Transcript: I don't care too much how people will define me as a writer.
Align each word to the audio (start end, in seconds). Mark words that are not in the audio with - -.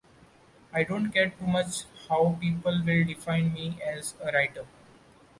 I 0.73 0.83
don't 0.83 1.11
care 1.11 1.29
too 1.29 1.45
much 1.45 1.83
how 2.09 2.35
people 2.41 2.71
will 2.83 3.03
define 3.03 3.53
me 3.53 3.79
as 3.87 4.15
a 4.19 4.31
writer. 4.31 4.65